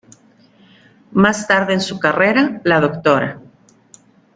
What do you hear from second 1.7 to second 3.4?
en su carrera, la Dra.